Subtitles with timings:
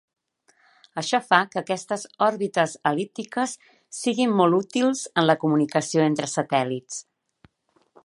[1.01, 3.55] Això fa que aquestes òrbites el·líptiques
[3.99, 7.03] siguin molt útils en la comunicació entre satèl·lits.